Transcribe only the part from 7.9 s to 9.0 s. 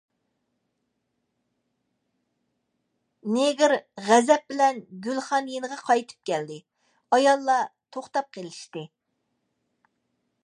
توختاپ قېلىشتى.